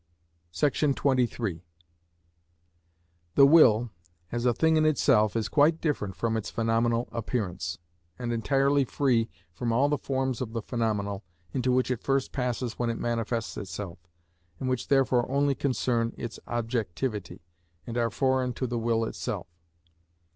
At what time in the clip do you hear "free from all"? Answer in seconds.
8.83-9.89